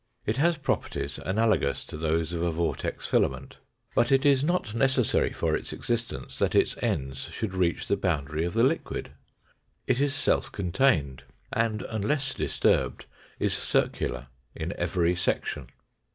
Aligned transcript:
It 0.25 0.37
has 0.37 0.57
properties 0.57 1.19
analogous 1.23 1.83
to 1.83 1.95
those 1.95 2.33
of 2.33 2.41
a 2.41 2.49
vortex 2.51 3.05
filament. 3.05 3.57
But 3.93 4.11
it 4.11 4.25
is 4.25 4.43
not 4.43 4.73
necessary 4.73 5.31
for 5.31 5.55
its 5.55 5.71
existence 5.71 6.39
that 6.39 6.55
its 6.55 6.75
ends 6.81 7.25
should 7.31 7.53
reach 7.53 7.87
the 7.87 7.95
boundary 7.97 8.43
of 8.43 8.53
the 8.55 8.63
liquid. 8.63 9.11
It 9.85 10.01
is 10.01 10.15
self 10.15 10.51
contained 10.51 11.21
and, 11.53 11.83
unless 11.83 12.33
disturbed, 12.33 13.05
is 13.37 13.53
circular 13.53 14.25
in 14.55 14.73
every 14.75 15.13
section. 15.15 15.69